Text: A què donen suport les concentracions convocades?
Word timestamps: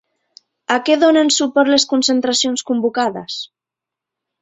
A 0.75 0.77
què 0.87 0.95
donen 1.03 1.29
suport 1.37 1.71
les 1.75 1.87
concentracions 1.93 2.67
convocades? 2.73 3.41